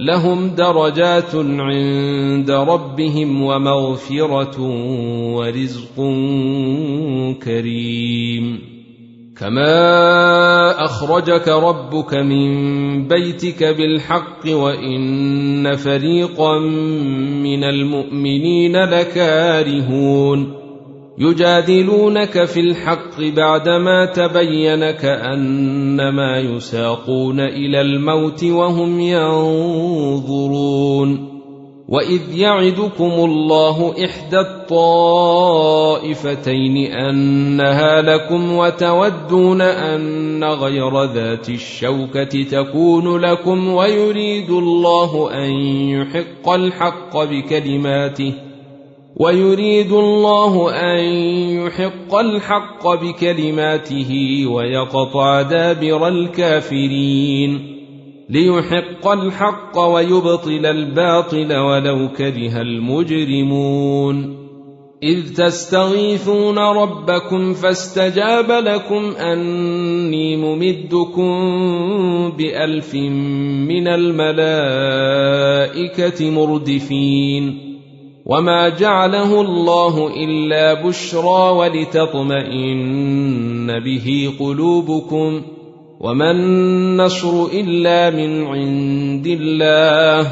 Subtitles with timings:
[0.00, 4.60] لهم درجات عند ربهم ومغفرة
[5.34, 5.96] ورزق
[7.44, 8.60] كريم.
[9.40, 16.58] كما أخرجك ربك من بيتك بالحق وإن فريقا
[17.42, 20.59] من المؤمنين لكارهون.
[21.18, 30.50] يجادلونك في الحق بعدما تبين كانما يساقون إلى الموت وهم ينظرون
[31.88, 35.96] وإذ يعدكم الله إحدى الطائفتين
[36.92, 45.50] أنها لكم وتودون أن غير ذات الشوكة تكون لكم ويريد الله أن
[45.90, 48.49] يحق الحق بكلماته
[49.16, 51.04] ويريد الله أن
[51.66, 57.76] يحق الحق بكلماته ويقطع دابر الكافرين
[58.30, 64.40] ليحق الحق ويبطل الباطل ولو كره المجرمون
[65.02, 71.32] إذ تستغيثون ربكم فاستجاب لكم أني ممدكم
[72.38, 75.00] بألف من الملائكة
[76.30, 77.69] مردفين
[78.30, 83.00] وما جعله الله الا بشرى ولتطمئن
[83.80, 85.42] به قلوبكم
[86.00, 90.26] وما النصر الا من عند الله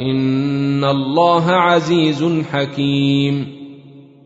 [0.00, 3.60] ان الله عزيز حكيم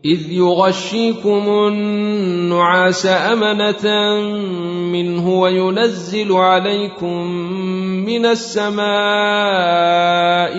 [0.05, 4.19] اذ يغشيكم النعاس امنه
[4.91, 7.27] منه وينزل عليكم
[8.05, 8.85] من السماء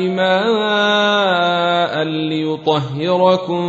[0.09, 3.61] ماء ليطهركم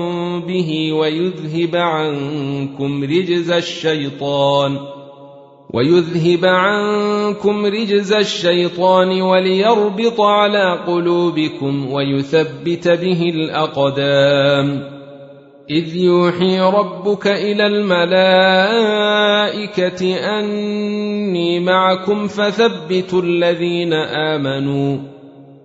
[0.47, 4.77] به ويذهب عنكم رجز الشيطان
[5.73, 14.96] ويذهب عنكم رجز الشيطان وليربط على قلوبكم ويثبت به الأقدام
[15.69, 18.69] إذ يوحي ربك إلى الملائكة
[20.39, 24.97] أني معكم فثبتوا الذين آمنوا.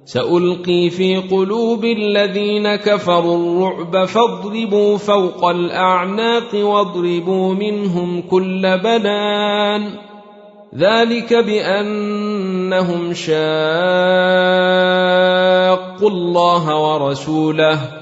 [0.05, 9.83] سألقي في قلوب الذين كفروا الرعب فاضربوا فوق الأعناق واضربوا منهم كل بنان.
[10.79, 13.39] ذلك بأنهم شاقوا
[16.11, 18.02] الله ورسوله.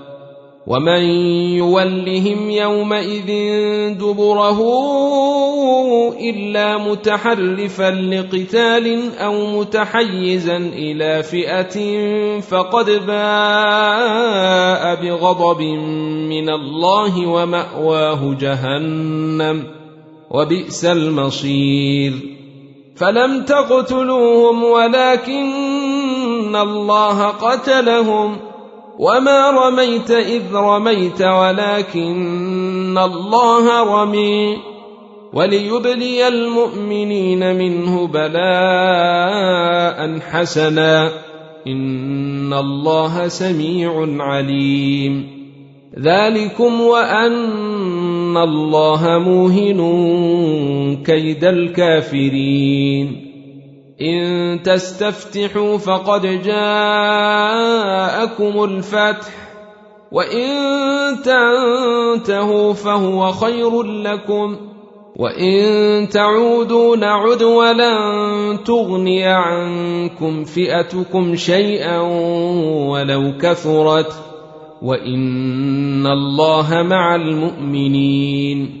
[0.67, 1.01] ومن
[1.57, 3.27] يولهم يومئذ
[3.97, 4.59] دبره
[6.19, 11.99] الا متحرفا لقتال أو متحيزا إلى فئه
[12.39, 15.61] فقد باء بغضب
[16.29, 19.63] من الله وماواه جهنم
[20.31, 22.13] وبئس المصير
[22.95, 28.50] فلم تقتلوهم ولكن الله قتلهم
[28.99, 34.57] وما رميت اذ رميت ولكن الله رمي
[35.33, 38.59] وليبلي المؤمنين منه بلاء
[40.19, 41.11] حسنا
[41.67, 45.41] ان الله سميع عليم
[45.99, 49.81] ذلكم وان الله موهن
[51.05, 53.30] كيد الكافرين
[54.01, 57.73] إن تستفتحوا فقد جاءكم
[58.63, 59.41] الفتح
[60.11, 60.47] وإن
[61.23, 64.57] تنتهوا فهو خير لكم
[65.15, 71.99] وإن تعودوا نعد ولن تغني عنكم فئتكم شيئا
[72.89, 74.13] ولو كثرت
[74.81, 78.80] وإن الله مع المؤمنين.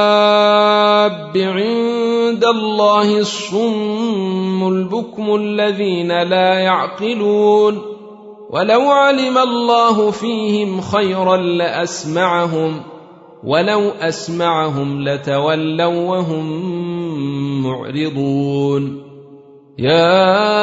[1.37, 7.81] عند الله الصم البكم الذين لا يعقلون
[8.49, 12.81] ولو علم الله فيهم خيرا لاسمعهم
[13.43, 16.45] ولو اسمعهم لتولوا وهم
[17.63, 19.11] معرضون
[19.79, 20.61] يا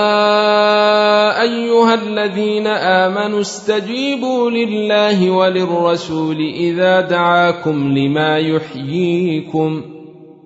[1.43, 9.98] ايها الذين امنوا استجيبوا لله وللرسول اذا دعاكم لما يحييكم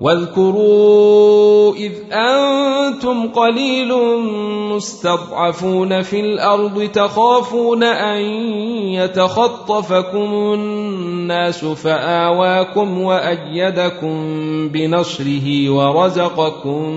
[0.00, 3.92] واذكروا إذ أنتم قليل
[4.72, 8.20] مستضعفون في الأرض تخافون أن
[8.92, 14.18] يتخطفكم الناس فآواكم وأيدكم
[14.68, 16.88] بنصره ورزقكم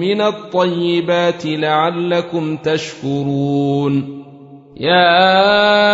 [0.00, 4.24] من الطيبات لعلكم تشكرون.
[4.76, 5.93] يا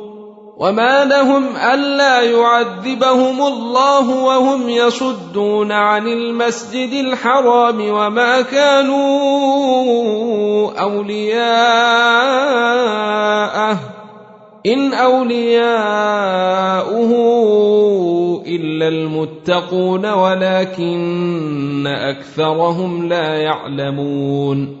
[0.61, 9.01] وما لهم ألا يعذبهم الله وهم يصدون عن المسجد الحرام وما كانوا
[10.81, 11.37] أولياءه
[14.65, 15.51] إن أولياؤه
[18.47, 24.80] إلا المتقون ولكن أكثرهم لا يعلمون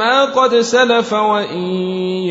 [0.00, 1.64] ما قد سلف وإن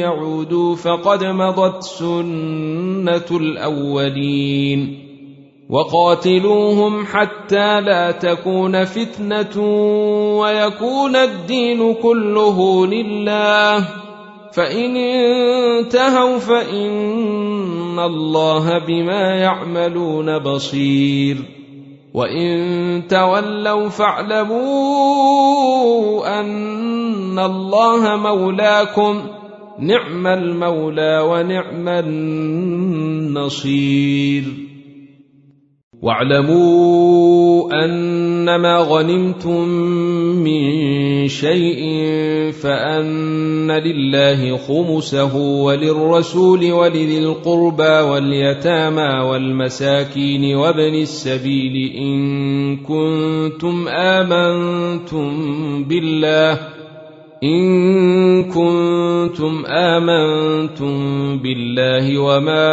[0.02, 5.06] يعودوا فقد مضت سنة الأولين
[5.70, 9.62] وقاتلوهم حتى لا تكون فتنة
[10.40, 13.88] ويكون الدين كله لله
[14.54, 21.59] فإن انتهوا فإن الله بما يعملون بصير
[22.14, 25.20] وان تولوا فاعلموا
[26.40, 29.22] ان الله مولاكم
[29.80, 31.88] نعم المولى ونعم
[33.30, 34.69] النصير
[36.02, 39.70] واعلموا أنما غنمتم
[40.40, 41.82] من شيء
[42.52, 55.30] فأن لله خمسه وللرسول ولذي القربى واليتامى والمساكين وابن السبيل إن كنتم آمنتم
[55.84, 56.79] بالله
[57.44, 60.94] إن كنتم آمنتم
[61.40, 62.68] بالله وما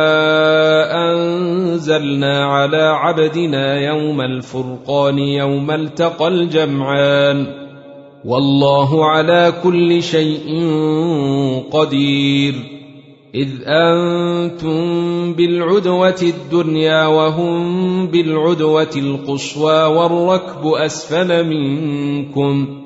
[1.13, 7.47] أنزلنا على عبدنا يوم الفرقان يوم التقى الجمعان
[8.25, 10.47] والله على كل شيء
[11.71, 12.55] قدير
[13.35, 14.83] إذ أنتم
[15.33, 22.86] بالعدوة الدنيا وهم بالعدوة القصوى والركب أسفل منكم ۖ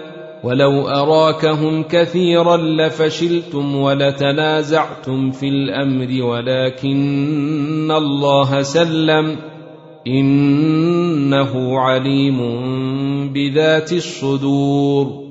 [0.43, 9.37] ولو أراكهم كثيرا لفشلتم ولتنازعتم في الأمر ولكن الله سلم
[10.07, 12.39] إنه عليم
[13.33, 15.30] بذات الصدور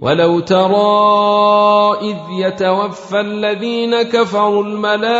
[0.00, 5.12] ولو ترى اذ يتوفى الذين كفروا الملائكه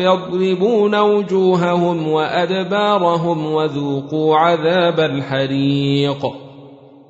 [0.00, 6.26] يضربون وجوههم وادبارهم وذوقوا عذاب الحريق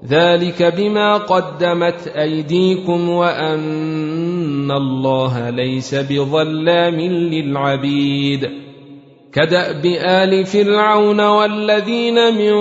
[0.09, 8.51] ذلك بما قدمت ايديكم وان الله ليس بظلام للعبيد
[9.33, 12.55] كداب ال فرعون والذين من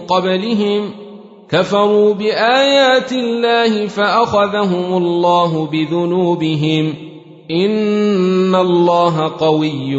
[0.00, 1.09] قبلهم
[1.52, 6.94] كفروا بآيات الله فأخذهم الله بذنوبهم.
[7.50, 9.96] إن الله قوي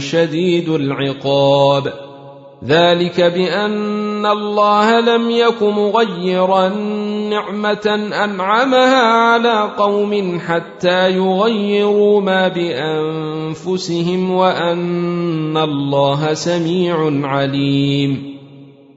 [0.00, 1.92] شديد العقاب.
[2.64, 6.68] ذلك بأن الله لم يك مغيرا
[7.30, 18.29] نعمة أنعمها على قوم حتى يغيروا ما بأنفسهم وأن الله سميع عليم.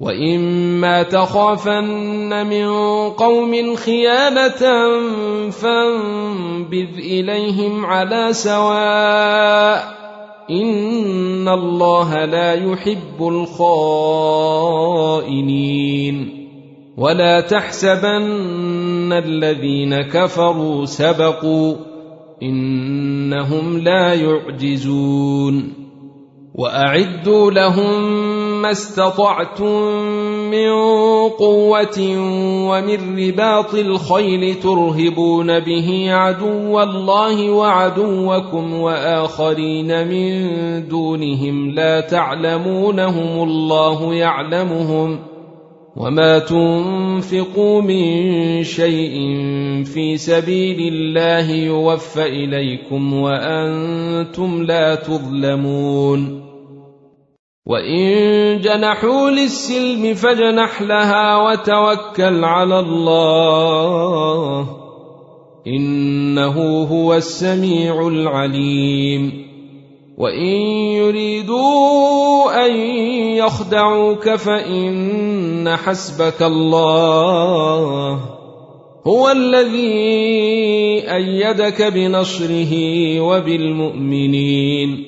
[0.00, 2.68] واما تخافن من
[3.10, 4.60] قوم خيانه
[5.50, 9.98] فانبذ اليهم على سواء
[10.50, 14.68] ان الله لا يحب الخائنين
[16.96, 21.74] ولا تحسبن الذين كفروا سبقوا
[22.42, 25.72] انهم لا يعجزون
[26.54, 29.82] واعدوا لهم ما استطعتم
[30.50, 30.70] من
[31.28, 31.98] قوة
[32.68, 40.48] ومن رباط الخيل ترهبون به عدو الله وعدوكم وآخرين من
[40.88, 45.18] دونهم لا تعلمونهم الله يعلمهم
[45.96, 49.14] وما تنفقوا من شيء
[49.84, 56.47] في سبيل الله يوفى إليكم وأنتم لا تظلمون
[57.68, 64.66] وإن جنحوا للسلم فاجنح لها وتوكل على الله
[65.66, 69.48] إنه هو السميع العليم
[70.18, 70.56] وإن
[70.96, 72.76] يريدوا أن
[73.36, 78.18] يخدعوك فإن حسبك الله
[79.06, 79.92] هو الذي
[81.14, 82.72] أيدك بنصره
[83.20, 85.07] وبالمؤمنين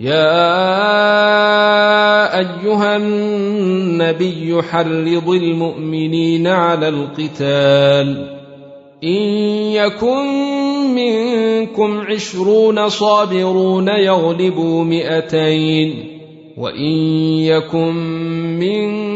[0.00, 0.38] يا
[2.38, 8.36] أيها النبي حرض المؤمنين على القتال.
[9.04, 9.22] إن
[9.72, 10.26] يكن
[10.94, 15.94] منكم عشرون صابرون يغلبوا مئتين
[16.56, 16.92] وإن
[17.42, 17.94] يكن
[18.58, 19.15] منكم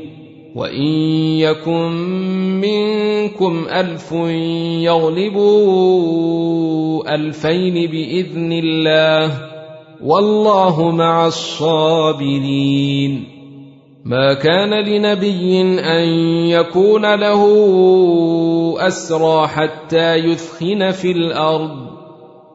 [0.55, 0.83] وان
[1.39, 1.91] يكن
[2.61, 4.11] منكم الف
[5.31, 9.51] يغلبوا الفين باذن الله
[10.03, 13.23] والله مع الصابرين
[14.05, 16.07] ما كان لنبي ان
[16.47, 17.47] يكون له
[18.79, 21.91] اسرى حتى يثخن في الأرض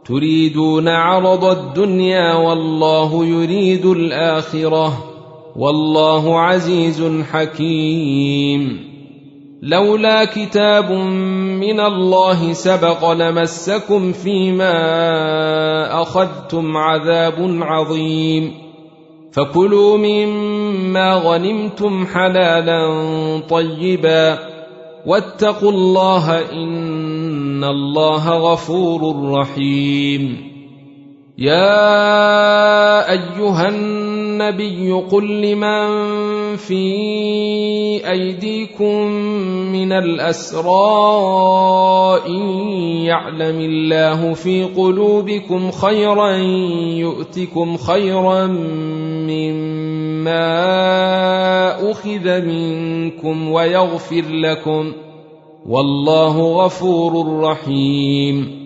[0.07, 5.15] تريدون عرض الدنيا والله يريد الاخره
[5.59, 8.87] والله عزيز حكيم.
[9.62, 10.92] لولا كتاب
[11.61, 14.73] من الله سبق لمسكم فيما
[16.03, 18.53] أخذتم عذاب عظيم.
[19.33, 22.81] فكلوا مما غنمتم حلالا
[23.51, 24.38] طيبا.
[25.07, 30.53] واتقوا الله إن الله غفور رحيم.
[31.38, 33.69] يا أيها
[34.40, 36.85] النبي قل لمن في
[38.11, 39.07] أيديكم
[39.72, 40.70] من الاسرى
[42.27, 42.49] إن
[43.05, 46.31] يعلم الله في قلوبكم خيرا
[46.96, 48.46] يؤتكم خيرا
[49.27, 50.31] مما
[51.90, 54.92] أخذ منكم ويغفر لكم.
[55.68, 58.65] والله غفور رحيم.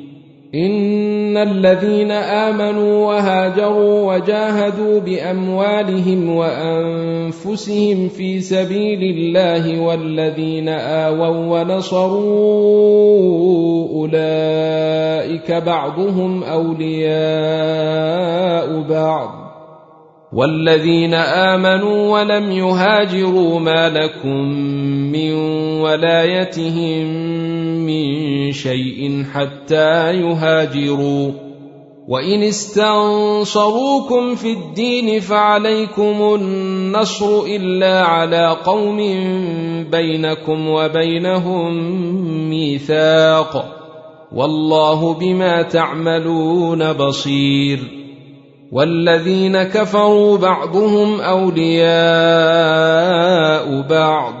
[0.55, 12.27] إن الذين آمنوا وهاجروا وجاهدوا بأموالهم وأنفسهم في سبيل الله والذين آووا ونصروا
[14.01, 17.11] أولئك بعضهم أولياء
[18.89, 19.41] بعض.
[20.33, 24.43] والذين آمنوا ولم يهاجروا ما لكم
[25.11, 25.31] من
[25.81, 27.05] ولايتهم
[27.85, 31.31] من شيء حتى يهاجروا.
[32.07, 38.97] وإن استنصروكم في الدين فعليكم النصر إلا على قوم
[39.91, 41.73] بينكم وبينهم
[42.49, 43.77] ميثاق.
[44.35, 47.79] والله بما تعملون بصير.
[48.71, 51.91] والذين كفروا بعضهم أولياء
[53.89, 54.40] بعض.